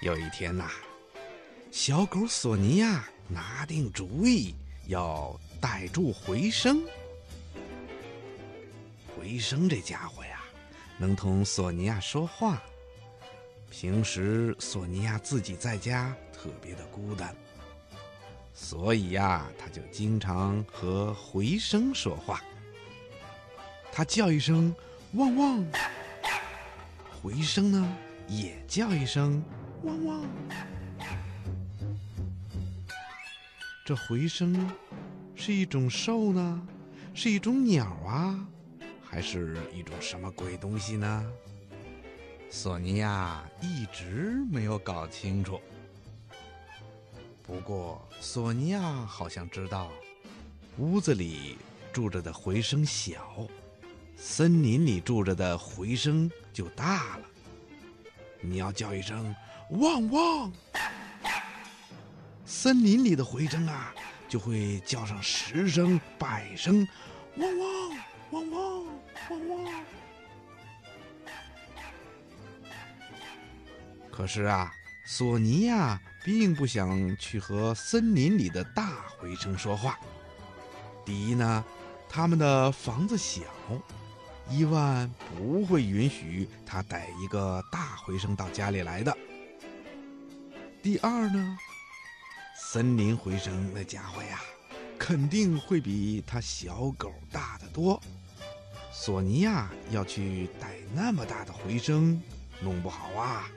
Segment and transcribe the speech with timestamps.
[0.00, 0.70] 有一天呐，
[1.70, 4.54] 小狗索尼娅拿定主意
[4.86, 6.82] 要逮住回声。
[9.14, 10.40] 回声这家伙呀，
[10.96, 12.62] 能同索尼娅说话。
[13.70, 17.36] 平时索尼娅自己在家特别的孤单，
[18.54, 22.42] 所以呀，他就经常和回声说话。
[23.92, 24.74] 他叫一声
[25.12, 25.62] “汪汪”，
[27.20, 27.96] 回声呢
[28.28, 29.44] 也叫一声。
[29.84, 30.24] 汪汪！
[33.84, 34.70] 这回声
[35.34, 36.68] 是一种兽呢，
[37.14, 38.46] 是一种鸟啊，
[39.02, 41.32] 还是一种什么鬼东西呢？
[42.50, 45.58] 索尼娅一直没有搞清楚。
[47.42, 49.90] 不过，索尼娅好像知道，
[50.76, 51.56] 屋子里
[51.92, 53.46] 住着的回声小，
[54.14, 57.29] 森林里住着的回声就大了。
[58.40, 59.34] 你要叫一声。
[59.70, 60.52] 汪汪！
[62.44, 63.94] 森林里的回声啊，
[64.28, 66.86] 就会叫上十声、百声，
[67.36, 67.90] 汪汪
[68.32, 69.84] 汪汪汪汪。
[74.10, 74.72] 可是啊，
[75.06, 79.98] 索尼娅并不想去和森林里的大回声说话。
[81.06, 81.64] 第一呢，
[82.08, 83.42] 他们的房子小，
[84.48, 89.16] 伊万不会允许他带一个大回声到家里来的。
[90.82, 91.58] 第二呢，
[92.56, 94.40] 森林回声那家伙呀，
[94.98, 98.00] 肯定会比他小狗大得多。
[98.92, 102.20] 索尼娅要去逮那么大的回声，
[102.60, 103.48] 弄不好啊，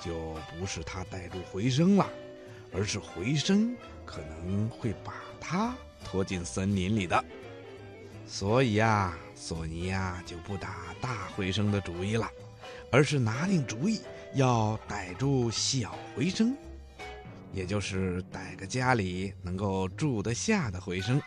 [0.00, 2.08] 就不是他逮住回声了，
[2.72, 7.24] 而是回声可能会把他拖进森林里的。
[8.26, 12.30] 所以呀，索尼娅就不打大回声的主意了，
[12.90, 14.00] 而是拿定主意
[14.34, 16.56] 要逮住小回声。
[17.52, 21.20] 也就是逮个家里能够住得下的回声。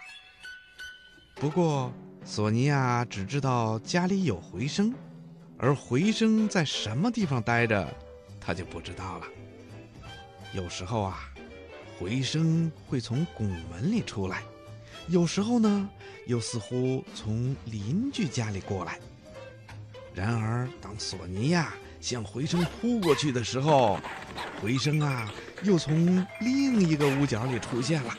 [1.36, 1.94] 不过，
[2.26, 4.94] 索尼娅只知道家里有回声，
[5.58, 7.88] 而回声在什么地方待着，
[8.42, 9.28] 她就不知道了。
[10.54, 11.30] 有时候啊，
[11.98, 14.40] 回声会从拱门里出来；
[15.08, 15.90] 有时候呢，
[16.26, 19.00] 又似乎从邻居家里过来。
[20.14, 24.00] 然而，当索尼娅向回声扑过去的时候，
[24.62, 25.32] 回声啊，
[25.64, 28.18] 又从另一个屋角里出现了。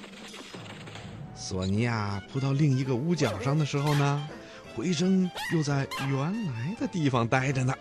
[1.35, 4.29] 索尼娅扑到另一个屋角上的时候呢，
[4.75, 7.75] 回声又在原来的地方待着呢。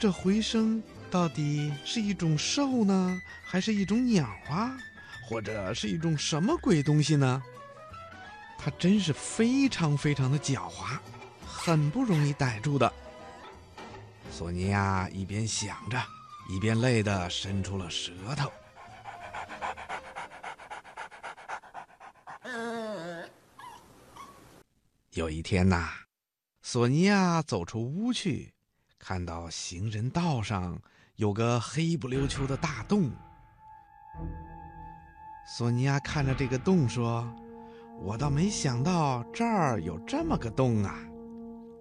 [0.00, 4.76] 这回声到底是一种兽呢，还是一种鸟啊，
[5.32, 7.42] 或者是一种什么鬼东西呢？
[8.58, 10.98] 它真是非常非常的狡猾，
[11.46, 12.92] 很不容易逮住的。
[14.30, 16.00] 索尼娅一边想着。
[16.48, 18.52] 一边累得伸出了舌头。
[25.12, 25.88] 有一天呐，
[26.60, 28.52] 索尼娅走出屋去，
[28.98, 30.78] 看到行人道上
[31.14, 33.10] 有个黑不溜秋的大洞。
[35.44, 37.28] 索尼娅看着这个洞说
[38.00, 40.98] ：“我倒没想到这儿有这么个洞啊！”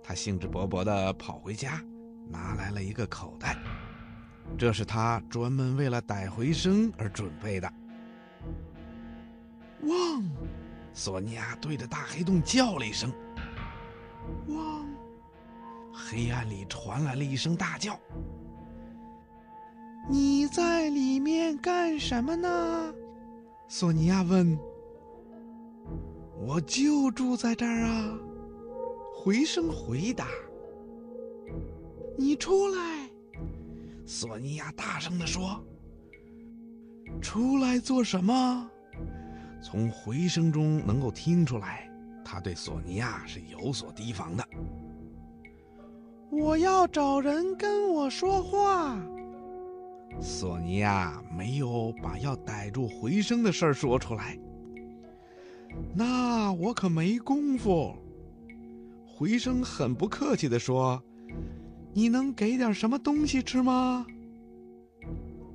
[0.04, 1.82] 她兴致勃勃地跑回家，
[2.28, 3.56] 拿来了一个口袋。
[4.58, 7.72] 这是他专门为了逮回声而准备的。
[9.84, 10.24] 汪！
[10.94, 13.14] 索尼娅对着大黑洞叫了一声。
[14.48, 14.86] 汪！
[15.94, 17.98] 黑暗里传来了一声大叫。
[20.10, 22.94] 你在里面干什么呢？
[23.74, 24.59] 索尼娅问。
[26.46, 28.20] 我就住在这儿啊。
[29.16, 30.28] 回声回答。
[32.18, 33.10] 你出来。
[34.06, 35.64] 索尼娅大声地说
[37.24, 38.70] ：“出来做什么？”
[39.64, 41.90] 从回声中能够听出来，
[42.26, 44.46] 他对索尼娅是有所提防的。
[46.30, 49.01] 我要找人跟我说话。
[50.21, 54.38] 索尼娅没有把要逮住回声的事儿说出来。
[55.95, 57.95] 那我可没工夫。
[59.07, 61.01] 回声很不客气地说。
[61.94, 64.06] 你能给点什么东西吃吗？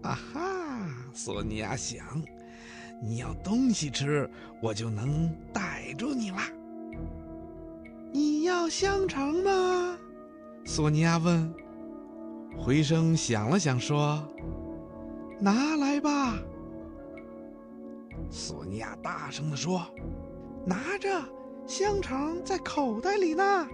[0.03, 0.89] 啊哈！
[1.15, 2.05] 索尼娅想，
[3.03, 4.29] 你要东西吃，
[4.63, 6.51] 我就能逮住你啦。
[8.13, 9.97] 你要香肠吗？
[10.67, 11.51] 索尼娅问。
[12.59, 14.27] 回声想了想，说
[15.39, 16.37] ：“拿来吧。”
[18.29, 19.87] 索尼娅大声地说
[20.67, 21.09] ：“拿着，
[21.67, 23.69] 香肠在口袋里呢。”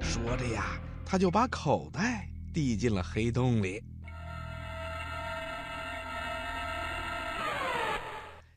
[0.00, 3.82] 说着呀，他就把口袋递进了黑洞里。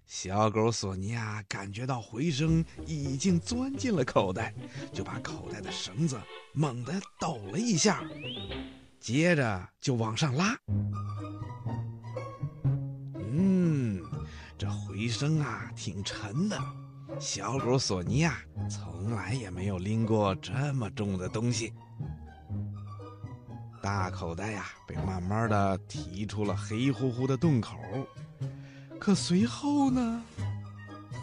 [0.06, 4.54] 小狗索尼娅感觉到回声已经钻进了口袋，
[4.94, 6.20] 就把口袋的绳子
[6.54, 8.04] 猛地抖了一下。
[9.02, 10.56] 接着就往上拉。
[13.16, 14.00] 嗯，
[14.56, 16.56] 这回声啊挺沉的。
[17.20, 18.38] 小狗索尼娅
[18.70, 21.74] 从来也没有拎过这么重的东西。
[23.82, 27.76] 大口袋呀，被慢慢的提出了黑乎乎的洞口。
[29.00, 30.24] 可随后呢？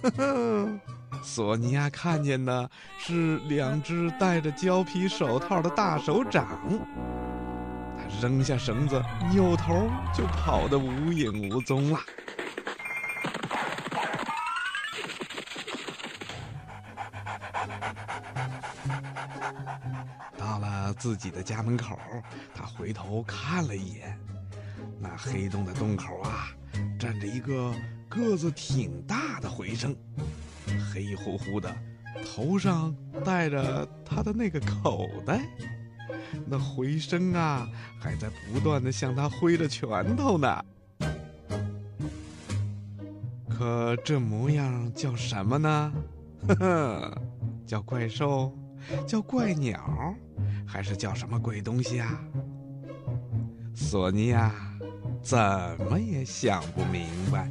[0.02, 0.80] 呵呵，
[1.22, 6.58] 索尼娅看见的是两只戴着胶皮手套的大手掌。
[8.20, 12.00] 扔下绳子，扭头就跑得无影无踪了。
[20.36, 21.98] 到了自己的家门口，
[22.54, 24.18] 他回头看了一眼，
[24.98, 26.48] 那黑洞的洞口啊，
[26.98, 27.72] 站着一个
[28.08, 29.94] 个子挺大的回声，
[30.92, 31.72] 黑乎乎的，
[32.24, 32.94] 头上
[33.24, 35.40] 戴着他的那个口袋。
[36.46, 37.68] 那回声啊，
[37.98, 40.64] 还在不断的向他挥着拳头呢。
[43.48, 45.92] 可这模样叫什么呢？
[46.48, 47.22] 呵呵，
[47.66, 48.56] 叫怪兽，
[49.06, 50.14] 叫怪鸟。
[50.66, 52.20] 还是叫什么鬼东西啊？
[53.74, 54.52] 索尼娅
[55.22, 55.38] 怎
[55.88, 57.50] 么也想不明白。